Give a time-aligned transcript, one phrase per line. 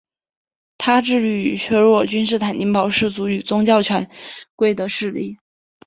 [0.79, 4.09] 他致力于削弱君士坦丁堡世俗与宗教权
[4.55, 5.37] 贵的势力。